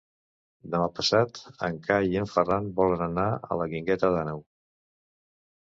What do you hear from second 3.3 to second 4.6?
a la Guingueta d'Àneu.